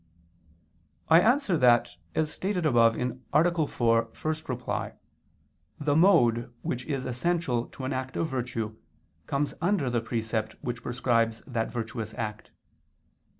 [1.09, 3.67] I answer that, As stated above (A.
[3.67, 4.91] 4, ad 1),
[5.79, 8.77] the mode which is essential to an act of virtue
[9.27, 12.49] comes under the precept which prescribes that virtuous act.